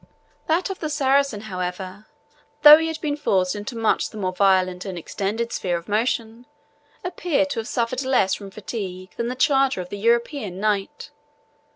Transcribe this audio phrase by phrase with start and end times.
[0.47, 2.07] That of the Saracen, however,
[2.63, 6.47] though he had been forced into much the more violent and extended sphere of motion,
[7.03, 11.11] appeared to have suffered less from fatigue than the charger of the European knight.